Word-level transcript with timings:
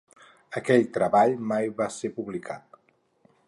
Aquell 0.61 0.85
treball 0.95 1.35
mai 1.51 1.69
va 1.83 1.91
ser 1.99 2.13
publicat. 2.19 2.81